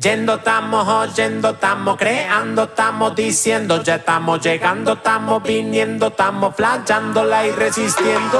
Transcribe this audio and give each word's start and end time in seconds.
Yendo 0.00 0.36
estamos, 0.36 0.86
oyendo 0.86 1.50
estamos, 1.50 1.96
creando 1.96 2.62
estamos, 2.62 3.16
diciendo, 3.16 3.82
ya 3.82 3.96
estamos 3.96 4.40
llegando, 4.40 4.92
estamos 4.92 5.42
viniendo, 5.42 6.06
estamos 6.06 6.54
flayándola 6.54 7.44
y 7.48 7.50
resistiendo. 7.50 8.38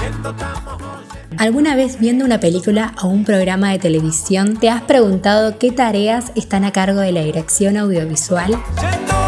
Yendo 0.00 0.28
oyendo. 0.28 0.78
¿Alguna 1.36 1.74
vez 1.74 1.98
viendo 1.98 2.24
una 2.24 2.38
película 2.38 2.94
o 3.02 3.08
un 3.08 3.24
programa 3.24 3.72
de 3.72 3.80
televisión 3.80 4.56
te 4.56 4.70
has 4.70 4.82
preguntado 4.82 5.58
qué 5.58 5.72
tareas 5.72 6.30
están 6.36 6.64
a 6.64 6.70
cargo 6.70 7.00
de 7.00 7.10
la 7.10 7.22
dirección 7.22 7.76
audiovisual? 7.76 8.50
Yendo 8.80 9.18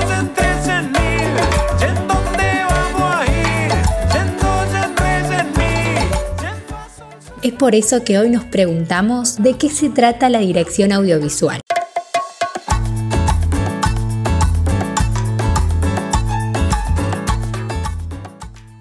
Es 7.42 7.54
por 7.54 7.74
eso 7.74 8.04
que 8.04 8.18
hoy 8.18 8.28
nos 8.28 8.44
preguntamos 8.44 9.42
de 9.42 9.54
qué 9.54 9.70
se 9.70 9.88
trata 9.88 10.28
la 10.28 10.40
dirección 10.40 10.92
audiovisual. 10.92 11.58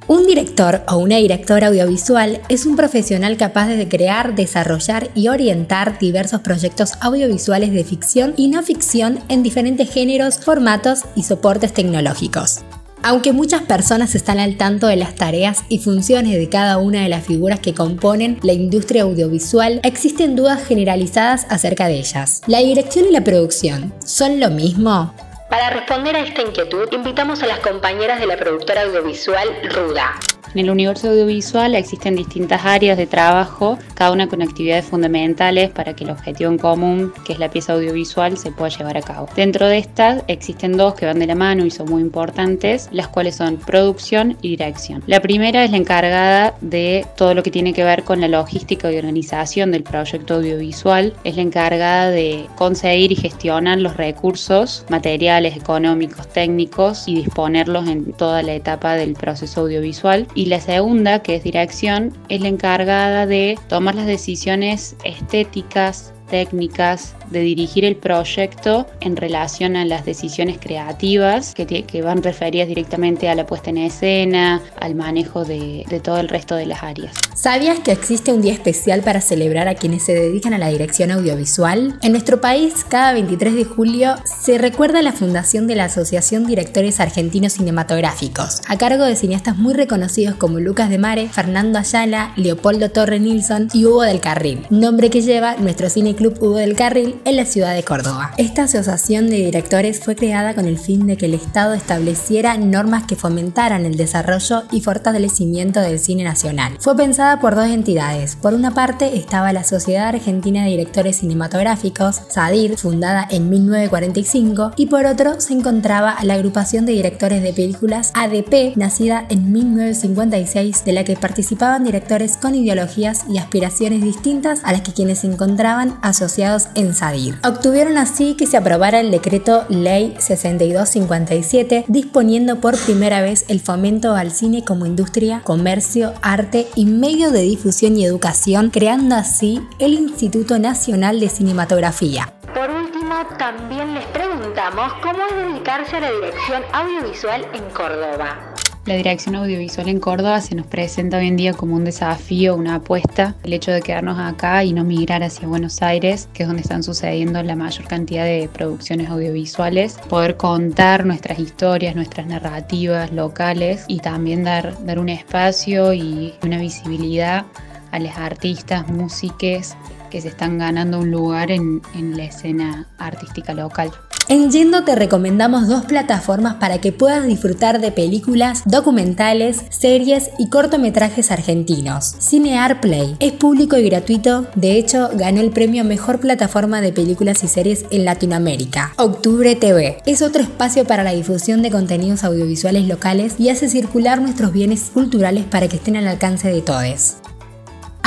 Un 0.07 0.25
director 0.25 0.81
o 0.89 0.97
una 0.97 1.17
directora 1.17 1.67
audiovisual 1.67 2.41
es 2.49 2.65
un 2.65 2.75
profesional 2.75 3.37
capaz 3.37 3.67
de 3.67 3.87
crear, 3.87 4.35
desarrollar 4.35 5.09
y 5.15 5.29
orientar 5.29 5.97
diversos 5.97 6.41
proyectos 6.41 6.93
audiovisuales 6.99 7.71
de 7.71 7.85
ficción 7.85 8.33
y 8.35 8.49
no 8.49 8.61
ficción 8.61 9.19
en 9.29 9.41
diferentes 9.41 9.89
géneros, 9.89 10.37
formatos 10.37 11.03
y 11.15 11.23
soportes 11.23 11.73
tecnológicos. 11.73 12.59
Aunque 13.01 13.31
muchas 13.31 13.61
personas 13.61 14.13
están 14.13 14.39
al 14.39 14.57
tanto 14.57 14.87
de 14.87 14.97
las 14.97 15.15
tareas 15.15 15.63
y 15.69 15.79
funciones 15.79 16.37
de 16.37 16.49
cada 16.49 16.77
una 16.77 17.01
de 17.01 17.09
las 17.09 17.25
figuras 17.25 17.59
que 17.59 17.73
componen 17.73 18.39
la 18.43 18.53
industria 18.53 19.03
audiovisual, 19.03 19.79
existen 19.83 20.35
dudas 20.35 20.63
generalizadas 20.65 21.45
acerca 21.49 21.87
de 21.87 21.99
ellas. 21.99 22.41
¿La 22.47 22.59
dirección 22.59 23.05
y 23.07 23.11
la 23.11 23.23
producción 23.23 23.93
son 24.03 24.39
lo 24.39 24.49
mismo? 24.49 25.13
Para 25.49 25.71
responder 25.71 26.15
a 26.15 26.19
esta 26.19 26.43
inquietud, 26.43 26.87
invitamos 26.91 27.41
a 27.41 27.47
las 27.47 27.59
compañeras 27.59 28.19
de 28.19 28.27
la 28.27 28.37
productora 28.37 28.83
audiovisual 28.83 29.47
Ruda. 29.73 30.13
En 30.55 30.61
el 30.61 30.71
universo 30.71 31.09
audiovisual 31.09 31.75
existen 31.75 32.15
distintas 32.15 32.65
áreas 32.65 32.97
de 32.97 33.05
trabajo, 33.05 33.77
cada 33.93 34.11
una 34.11 34.27
con 34.27 34.41
actividades 34.41 34.85
fundamentales 34.85 35.69
para 35.69 35.95
que 35.95 36.05
el 36.05 36.09
objetivo 36.09 36.49
en 36.49 36.57
común, 36.57 37.13
que 37.23 37.33
es 37.33 37.39
la 37.39 37.51
pieza 37.51 37.73
audiovisual, 37.73 38.35
se 38.35 38.51
pueda 38.51 38.75
llevar 38.75 38.97
a 38.97 39.03
cabo. 39.03 39.29
Dentro 39.35 39.67
de 39.67 39.77
estas 39.77 40.23
existen 40.27 40.75
dos 40.75 40.95
que 40.95 41.05
van 41.05 41.19
de 41.19 41.27
la 41.27 41.35
mano 41.35 41.65
y 41.65 41.69
son 41.71 41.87
muy 41.87 42.01
importantes, 42.01 42.89
las 42.91 43.09
cuales 43.09 43.35
son 43.35 43.57
producción 43.57 44.37
y 44.41 44.49
dirección. 44.49 45.03
La 45.05 45.19
primera 45.19 45.63
es 45.63 45.69
la 45.69 45.77
encargada 45.77 46.55
de 46.61 47.05
todo 47.15 47.35
lo 47.35 47.43
que 47.43 47.51
tiene 47.51 47.73
que 47.73 47.83
ver 47.83 48.03
con 48.03 48.19
la 48.19 48.27
logística 48.27 48.91
y 48.91 48.97
organización 48.97 49.71
del 49.71 49.83
proyecto 49.83 50.35
audiovisual, 50.35 51.13
es 51.25 51.35
la 51.35 51.43
encargada 51.43 52.09
de 52.09 52.47
conseguir 52.55 53.11
y 53.11 53.15
gestionar 53.15 53.77
los 53.77 53.97
recursos 53.97 54.83
materiales, 54.89 55.38
económicos, 55.45 56.27
técnicos 56.27 57.07
y 57.07 57.15
disponerlos 57.15 57.87
en 57.87 58.13
toda 58.13 58.43
la 58.43 58.53
etapa 58.53 58.95
del 58.95 59.13
proceso 59.13 59.61
audiovisual. 59.61 60.27
Y 60.35 60.45
la 60.45 60.59
segunda, 60.59 61.21
que 61.21 61.35
es 61.35 61.43
dirección, 61.43 62.13
es 62.29 62.41
la 62.41 62.47
encargada 62.47 63.25
de 63.25 63.57
tomar 63.67 63.95
las 63.95 64.05
decisiones 64.05 64.95
estéticas, 65.03 66.13
técnicas, 66.29 67.15
de 67.31 67.41
dirigir 67.41 67.85
el 67.85 67.95
proyecto 67.95 68.87
en 69.01 69.15
relación 69.15 69.75
a 69.75 69.85
las 69.85 70.05
decisiones 70.05 70.57
creativas 70.59 71.53
que, 71.53 71.65
que 71.65 72.01
van 72.01 72.23
referidas 72.23 72.67
directamente 72.67 73.29
a 73.29 73.35
la 73.35 73.45
puesta 73.45 73.69
en 73.69 73.77
escena, 73.77 74.61
al 74.79 74.95
manejo 74.95 75.45
de, 75.45 75.85
de 75.89 75.99
todo 75.99 76.19
el 76.19 76.29
resto 76.29 76.55
de 76.55 76.65
las 76.65 76.83
áreas. 76.83 77.13
¿Sabías 77.35 77.79
que 77.79 77.93
existe 77.93 78.33
un 78.33 78.41
día 78.41 78.51
especial 78.51 79.01
para 79.01 79.21
celebrar 79.21 79.69
a 79.69 79.75
quienes 79.75 80.03
se 80.03 80.13
dedican 80.13 80.53
a 80.53 80.57
la 80.57 80.67
dirección 80.67 81.09
audiovisual? 81.11 81.97
En 82.01 82.11
nuestro 82.11 82.41
país, 82.41 82.85
cada 82.87 83.13
23 83.13 83.55
de 83.55 83.63
julio 83.63 84.15
se 84.25 84.57
recuerda 84.57 85.01
la 85.01 85.13
fundación 85.13 85.65
de 85.65 85.75
la 85.75 85.85
Asociación 85.85 86.45
Directores 86.45 86.99
Argentinos 86.99 87.53
Cinematográficos, 87.53 88.61
a 88.67 88.77
cargo 88.77 89.05
de 89.05 89.15
cineastas 89.15 89.57
muy 89.57 89.73
reconocidos 89.73 90.35
como 90.35 90.59
Lucas 90.59 90.89
de 90.89 90.97
Mare, 90.97 91.29
Fernando 91.29 91.79
Ayala, 91.79 92.33
Leopoldo 92.35 92.89
Torre 92.89 93.19
Nilsson 93.19 93.69
y 93.73 93.85
Hugo 93.85 94.01
del 94.01 94.19
Carril, 94.19 94.65
nombre 94.69 95.09
que 95.09 95.21
lleva 95.21 95.55
nuestro 95.55 95.89
cineclub 95.89 96.41
Hugo 96.43 96.57
del 96.57 96.75
Carril 96.75 97.18
en 97.25 97.35
la 97.35 97.45
ciudad 97.45 97.75
de 97.75 97.83
Córdoba. 97.83 98.31
Esta 98.37 98.63
asociación 98.63 99.29
de 99.29 99.37
directores 99.37 99.99
fue 99.99 100.15
creada 100.15 100.55
con 100.55 100.65
el 100.65 100.77
fin 100.77 101.07
de 101.07 101.17
que 101.17 101.25
el 101.25 101.33
Estado 101.33 101.73
estableciera 101.73 102.57
normas 102.57 103.03
que 103.03 103.15
fomentaran 103.15 103.85
el 103.85 103.97
desarrollo 103.97 104.63
y 104.71 104.81
fortalecimiento 104.81 105.81
del 105.81 105.99
cine 105.99 106.23
nacional. 106.23 106.77
Fue 106.79 106.95
pensada 106.95 107.39
por 107.39 107.55
dos 107.55 107.67
entidades. 107.67 108.35
Por 108.35 108.53
una 108.53 108.73
parte 108.73 109.17
estaba 109.17 109.53
la 109.53 109.63
Sociedad 109.63 110.07
Argentina 110.07 110.63
de 110.63 110.71
Directores 110.71 111.17
Cinematográficos, 111.17 112.21
SADIR, 112.29 112.77
fundada 112.77 113.27
en 113.29 113.49
1945, 113.49 114.73
y 114.75 114.87
por 114.87 115.05
otro 115.05 115.39
se 115.41 115.53
encontraba 115.53 116.17
la 116.23 116.35
Agrupación 116.35 116.85
de 116.85 116.93
Directores 116.93 117.43
de 117.43 117.53
Películas 117.53 118.11
ADP, 118.15 118.75
nacida 118.75 119.25
en 119.29 119.51
1956, 119.51 120.85
de 120.85 120.93
la 120.93 121.03
que 121.03 121.15
participaban 121.15 121.83
directores 121.83 122.37
con 122.37 122.55
ideologías 122.55 123.25
y 123.29 123.37
aspiraciones 123.37 124.01
distintas 124.01 124.61
a 124.63 124.71
las 124.71 124.81
que 124.81 124.93
quienes 124.93 125.19
se 125.19 125.27
encontraban 125.27 125.97
asociados 126.01 126.69
en 126.75 126.93
SADIR. 126.93 127.08
Obtuvieron 127.43 127.97
así 127.97 128.35
que 128.35 128.45
se 128.45 128.57
aprobara 128.57 128.99
el 128.99 129.11
decreto 129.11 129.65
Ley 129.69 130.15
6257, 130.19 131.85
disponiendo 131.87 132.59
por 132.61 132.77
primera 132.77 133.21
vez 133.21 133.45
el 133.47 133.59
fomento 133.59 134.15
al 134.15 134.31
cine 134.31 134.63
como 134.63 134.85
industria, 134.85 135.41
comercio, 135.43 136.13
arte 136.21 136.67
y 136.75 136.85
medio 136.85 137.31
de 137.31 137.41
difusión 137.41 137.97
y 137.97 138.05
educación, 138.05 138.69
creando 138.69 139.15
así 139.15 139.61
el 139.79 139.93
Instituto 139.93 140.59
Nacional 140.59 141.19
de 141.19 141.29
Cinematografía. 141.29 142.33
Por 142.53 142.69
último, 142.69 143.15
también 143.37 143.93
les 143.93 144.05
preguntamos 144.07 144.93
cómo 145.01 145.25
es 145.25 145.35
dedicarse 145.35 145.97
a 145.97 145.99
la 146.01 146.11
dirección 146.11 146.63
audiovisual 146.73 147.45
en 147.53 147.63
Córdoba. 147.73 148.48
La 148.85 148.95
dirección 148.95 149.35
audiovisual 149.35 149.89
en 149.89 149.99
Córdoba 149.99 150.39
se 150.41 150.55
nos 150.55 150.65
presenta 150.65 151.17
hoy 151.17 151.27
en 151.27 151.35
día 151.35 151.53
como 151.53 151.75
un 151.75 151.83
desafío, 151.83 152.55
una 152.55 152.75
apuesta. 152.75 153.35
El 153.43 153.53
hecho 153.53 153.71
de 153.71 153.81
quedarnos 153.81 154.17
acá 154.17 154.63
y 154.63 154.73
no 154.73 154.83
migrar 154.83 155.21
hacia 155.21 155.47
Buenos 155.47 155.81
Aires, 155.81 156.29
que 156.33 156.43
es 156.43 156.47
donde 156.47 156.61
están 156.61 156.81
sucediendo 156.81 157.43
la 157.43 157.55
mayor 157.55 157.87
cantidad 157.87 158.23
de 158.23 158.49
producciones 158.51 159.09
audiovisuales. 159.09 159.99
Poder 160.09 160.37
contar 160.37 161.05
nuestras 161.05 161.39
historias, 161.39 161.93
nuestras 161.95 162.25
narrativas 162.27 163.11
locales 163.11 163.83
y 163.87 163.99
también 163.99 164.45
dar, 164.45 164.83
dar 164.85 164.97
un 164.97 165.09
espacio 165.09 165.93
y 165.93 166.33
una 166.41 166.57
visibilidad 166.57 167.45
a 167.91 167.99
las 167.99 168.17
artistas, 168.17 168.87
músiques 168.87 169.75
que 170.09 170.21
se 170.21 170.29
están 170.29 170.57
ganando 170.57 170.99
un 170.99 171.11
lugar 171.11 171.51
en, 171.51 171.81
en 171.95 172.17
la 172.17 172.23
escena 172.23 172.87
artística 172.97 173.53
local. 173.53 173.91
En 174.31 174.51
Yendo 174.51 174.83
te 174.83 174.93
recomendamos 174.93 175.67
dos 175.67 175.85
plataformas 175.85 176.53
para 176.57 176.79
que 176.79 176.91
puedas 176.91 177.25
disfrutar 177.25 177.81
de 177.81 177.91
películas, 177.91 178.61
documentales, 178.63 179.63
series 179.71 180.29
y 180.37 180.49
cortometrajes 180.49 181.31
argentinos. 181.31 182.13
Cinear 182.19 182.79
Play 182.79 183.15
es 183.19 183.31
público 183.31 183.75
y 183.77 183.89
gratuito, 183.89 184.45
de 184.53 184.73
hecho 184.73 185.09
ganó 185.15 185.41
el 185.41 185.49
premio 185.49 185.83
Mejor 185.83 186.19
Plataforma 186.19 186.79
de 186.79 186.93
Películas 186.93 187.43
y 187.43 187.47
Series 187.47 187.85
en 187.89 188.05
Latinoamérica. 188.05 188.93
Octubre 188.97 189.55
TV 189.55 189.97
es 190.05 190.21
otro 190.21 190.43
espacio 190.43 190.85
para 190.85 191.01
la 191.01 191.13
difusión 191.13 191.63
de 191.63 191.71
contenidos 191.71 192.23
audiovisuales 192.23 192.87
locales 192.87 193.33
y 193.39 193.49
hace 193.49 193.67
circular 193.67 194.21
nuestros 194.21 194.53
bienes 194.53 194.91
culturales 194.93 195.45
para 195.45 195.67
que 195.67 195.77
estén 195.77 195.97
al 195.97 196.07
alcance 196.07 196.49
de 196.49 196.61
todos. 196.61 197.15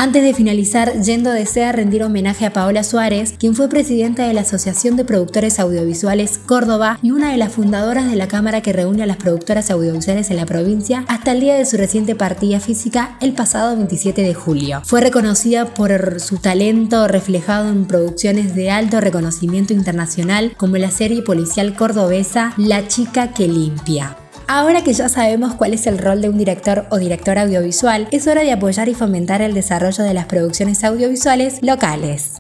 Antes 0.03 0.25
de 0.25 0.35
finalizar, 0.35 1.01
Yendo 1.01 1.31
desea 1.31 1.71
rendir 1.71 2.03
homenaje 2.03 2.45
a 2.45 2.53
Paola 2.53 2.83
Suárez, 2.83 3.37
quien 3.39 3.55
fue 3.55 3.69
presidenta 3.69 4.27
de 4.27 4.35
la 4.35 4.41
Asociación 4.41 4.97
de 4.97 5.05
Productores 5.05 5.61
Audiovisuales 5.61 6.39
Córdoba 6.39 6.99
y 7.03 7.13
una 7.13 7.31
de 7.31 7.37
las 7.37 7.53
fundadoras 7.53 8.11
de 8.11 8.17
la 8.17 8.27
Cámara 8.27 8.63
que 8.63 8.73
reúne 8.73 9.05
a 9.05 9.07
las 9.07 9.19
productoras 9.19 9.71
audiovisuales 9.71 10.29
en 10.33 10.39
la 10.39 10.45
provincia 10.45 11.05
hasta 11.07 11.31
el 11.31 11.39
día 11.39 11.55
de 11.55 11.65
su 11.65 11.77
reciente 11.77 12.17
partida 12.17 12.59
física 12.59 13.17
el 13.21 13.33
pasado 13.33 13.77
27 13.77 14.23
de 14.23 14.35
julio. 14.35 14.83
Fue 14.85 15.01
reconocida 15.01 15.73
por 15.73 16.19
su 16.19 16.39
talento 16.39 17.07
reflejado 17.07 17.69
en 17.69 17.85
producciones 17.85 18.57
de 18.57 18.73
alto 18.73 19.01
reconocimiento 19.01 19.73
internacional 19.73 20.55
como 20.57 20.79
la 20.79 20.91
serie 20.91 21.23
policial 21.23 21.77
cordobesa 21.77 22.55
La 22.57 22.89
chica 22.89 23.33
que 23.33 23.47
limpia. 23.47 24.17
Ahora 24.49 24.83
que 24.83 24.93
ya 24.93 25.09
sabemos 25.09 25.55
cuál 25.55 25.75
es 25.75 25.87
el 25.87 25.99
rol 25.99 26.21
de 26.21 26.29
un 26.29 26.39
director 26.39 26.87
o 26.91 26.99
directora 26.99 27.43
audiovisual, 27.43 28.09
es 28.11 28.27
hora 28.27 28.43
de 28.43 28.53
apoyar 28.53 28.89
y 28.89 28.95
fomentar 28.95 29.43
el 29.43 29.55
desarrollo 29.55 30.05
de 30.05 30.15
las 30.15 30.27
producciones 30.27 30.85
audiovisuales 30.85 31.63
locales. 31.63 32.37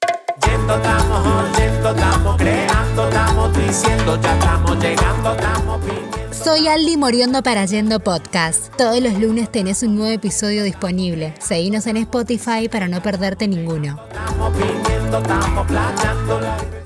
Yendo 0.47 0.77
estamos, 0.77 1.27
oyendo 1.27 1.91
estamos, 1.91 2.37
creando 2.37 3.09
estamos, 3.09 3.59
diciendo, 3.59 4.21
ya 4.21 4.33
estamos 4.35 4.83
llegando, 4.83 5.33
estamos 5.33 5.81
viniendo. 5.85 6.13
Soy 6.33 6.67
Aldi 6.67 6.97
Moriondo 6.97 7.43
para 7.43 7.65
Yendo 7.67 8.01
Podcast. 8.01 8.75
Todos 8.77 9.01
los 9.01 9.15
lunes 9.15 9.51
tenés 9.51 9.83
un 9.83 9.95
nuevo 9.95 10.13
episodio 10.13 10.65
disponible. 10.65 11.35
Seguinos 11.39 11.87
en 11.87 11.99
Spotify 11.99 12.69
para 12.69 12.89
no 12.89 13.01
perderte 13.01 13.47
ninguno. 13.47 14.01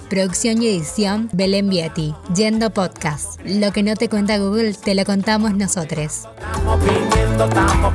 Producción 0.09 0.63
y 0.63 0.69
edición 0.69 1.29
Belén 1.33 1.69
Vietti. 1.69 2.15
Yendo 2.35 2.71
Podcast. 2.71 3.41
Lo 3.45 3.73
que 3.73 3.83
no 3.83 3.95
te 3.97 4.09
cuenta 4.09 4.39
Google 4.39 4.75
te 4.75 4.95
lo 4.95 5.05
contamos 5.05 5.55
nosotros. 5.55 6.23
Estamos 6.39 6.81
viniendo, 6.85 7.45
estamos. 7.45 7.93